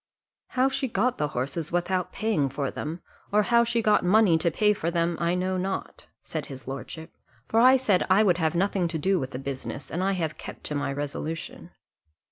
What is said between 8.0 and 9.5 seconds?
I would have nothing to do with the